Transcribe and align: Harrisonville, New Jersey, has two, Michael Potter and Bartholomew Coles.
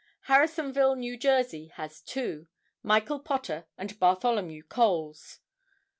Harrisonville, 0.21 0.95
New 0.95 1.15
Jersey, 1.15 1.67
has 1.75 2.01
two, 2.01 2.47
Michael 2.81 3.19
Potter 3.19 3.67
and 3.77 3.99
Bartholomew 3.99 4.63
Coles. 4.63 5.41